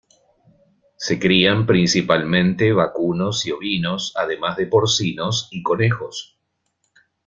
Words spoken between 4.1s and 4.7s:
además de